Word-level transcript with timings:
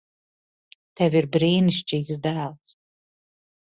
Tev 1.01 1.19
ir 1.21 1.29
brīnišķīgs 1.37 2.21
dēls. 2.29 2.79